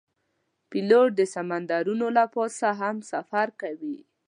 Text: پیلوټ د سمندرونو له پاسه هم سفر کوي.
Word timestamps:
پیلوټ 0.69 1.09
د 1.19 1.21
سمندرونو 1.33 2.07
له 2.17 2.23
پاسه 2.33 2.69
هم 2.81 2.95
سفر 3.11 3.47
کوي. 3.61 3.97